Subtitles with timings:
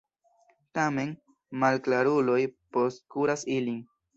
[0.77, 1.11] Tamen,
[1.65, 2.41] malklaruloj
[2.79, 3.79] postkuras ilin.